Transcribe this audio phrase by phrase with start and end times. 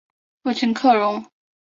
[0.41, 1.23] 父朱克融。